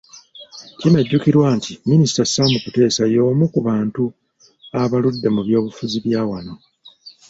[0.79, 4.03] Kinajjukirwa nti Minisita Sam Kuteesa y'omu ku bantu
[4.81, 6.53] abaludde mu by'obufuzi bya wano.